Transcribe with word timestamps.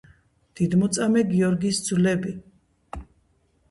დიდმოწამე 0.59 1.25
გიორგის 1.33 1.85
ძვლები. 1.91 2.37